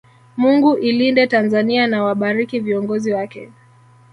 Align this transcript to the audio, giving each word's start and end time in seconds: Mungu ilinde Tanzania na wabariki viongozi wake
Mungu 0.37 0.77
ilinde 0.77 1.27
Tanzania 1.27 1.87
na 1.87 2.03
wabariki 2.03 2.59
viongozi 2.59 3.13
wake 3.13 3.51